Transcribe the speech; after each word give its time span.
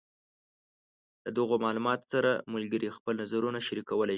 له 1.23 1.29
دغو 1.37 1.55
معلوماتو 1.65 2.09
سره 2.13 2.31
ملګري 2.53 2.87
خپل 2.97 3.13
نظرونه 3.23 3.59
شریکولی 3.67 4.09
شي. 4.09 4.09